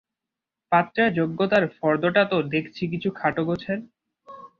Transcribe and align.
পাত্রের 0.71 1.09
যোগ্যতার 1.13 1.63
ফর্দটা 1.77 2.23
তো 2.25 2.37
দেখছি 2.53 2.83
কিছু 2.87 3.09
খাটো 3.11 3.41
গোছের। 3.45 3.79